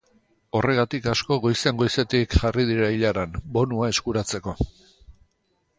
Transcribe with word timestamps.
Horregatik 0.59 1.09
asko 1.11 1.37
goizean 1.43 1.77
goizetik 1.83 2.33
jarri 2.45 2.67
dira 2.71 2.91
ilaran, 2.97 3.37
bonua 3.59 3.95
eskuratzeko. 3.95 4.57